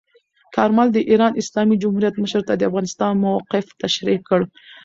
[0.55, 4.39] کارمل د ایران اسلامي جمهوریت مشر ته د افغانستان موقف تشریح کړ.